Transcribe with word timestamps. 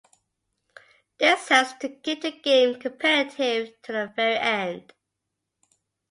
This 1.19 1.49
helps 1.49 1.73
to 1.73 1.89
keep 1.89 2.23
the 2.23 2.31
game 2.31 2.79
competitive 2.79 3.79
to 3.83 3.91
the 3.91 4.13
very 4.15 4.35
end. 4.39 4.93